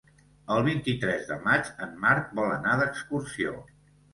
El 0.55 0.63
vint-i-tres 0.67 1.27
de 1.27 1.37
maig 1.49 1.69
en 1.89 1.93
Marc 2.07 2.35
vol 2.41 2.57
anar 2.57 2.75
d'excursió. 2.81 3.55